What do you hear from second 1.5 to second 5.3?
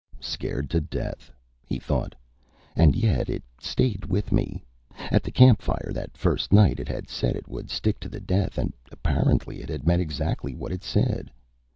he thought, and yet it stayed with me. At the